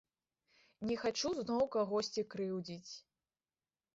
[0.91, 2.91] Не хачу зноў кагосьці крыўдзіць.